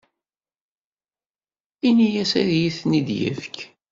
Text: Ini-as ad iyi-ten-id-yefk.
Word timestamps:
Ini-as 1.87 2.31
ad 2.41 2.49
iyi-ten-id-yefk. 2.53 3.57